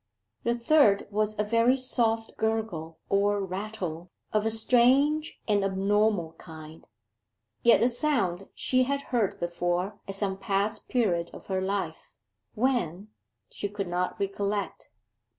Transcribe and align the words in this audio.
The 0.43 0.55
third 0.55 1.07
was 1.11 1.37
a 1.37 1.43
very 1.43 1.77
soft 1.77 2.35
gurgle 2.35 2.97
or 3.07 3.45
rattle 3.45 4.09
of 4.33 4.47
a 4.47 4.49
strange 4.49 5.39
and 5.47 5.63
abnormal 5.63 6.33
kind 6.39 6.87
yet 7.61 7.83
a 7.83 7.87
sound 7.87 8.49
she 8.55 8.85
had 8.85 9.01
heard 9.13 9.39
before 9.39 9.99
at 10.07 10.15
some 10.15 10.39
past 10.39 10.89
period 10.89 11.29
of 11.35 11.45
her 11.45 11.61
life 11.61 12.11
when, 12.55 13.09
she 13.51 13.69
could 13.69 13.87
not 13.87 14.19
recollect. 14.19 14.89